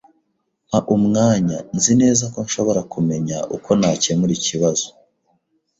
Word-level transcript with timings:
Mpa 0.69 0.79
umwanya. 0.97 1.57
Nzi 1.75 1.93
neza 2.01 2.23
ko 2.33 2.37
nshobora 2.45 2.81
kumenya 2.93 3.37
uko 3.55 3.69
nakemura 3.79 4.33
ikibazo. 4.39 4.87